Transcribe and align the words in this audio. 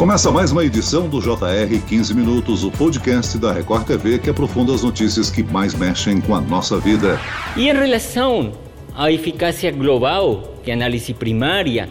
Começa 0.00 0.30
mais 0.30 0.50
uma 0.50 0.64
edição 0.64 1.10
do 1.10 1.20
JR 1.20 1.78
15 1.86 2.14
Minutos, 2.14 2.64
o 2.64 2.70
podcast 2.70 3.36
da 3.36 3.52
Record 3.52 3.84
TV 3.84 4.18
que 4.18 4.30
aprofunda 4.30 4.74
as 4.74 4.82
notícias 4.82 5.28
que 5.28 5.42
mais 5.42 5.74
mexem 5.74 6.22
com 6.22 6.34
a 6.34 6.40
nossa 6.40 6.78
vida. 6.78 7.20
E 7.54 7.68
em 7.68 7.74
relação 7.74 8.50
à 8.96 9.12
eficácia 9.12 9.70
global, 9.70 10.54
que 10.64 10.70
é 10.70 10.72
análise 10.72 11.12
primária, 11.12 11.86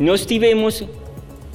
nós 0.00 0.24
tivemos 0.24 0.82